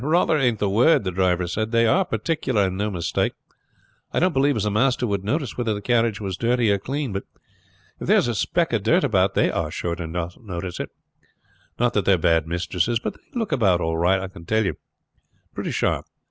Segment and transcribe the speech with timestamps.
[0.03, 3.33] "Rather isn't the word," the driver said; "they are particular, and no mistake.
[4.11, 7.13] I don't believe as the master would notice whether the carriage was dirty or clean;
[7.13, 7.21] but
[7.99, 10.89] if there is a speck of dirt about they are sure to spot it.
[11.79, 14.65] Not that they are bad mistresses; but they look about all right, I can tell
[14.65, 14.73] you,
[15.53, 16.07] pretty sharp.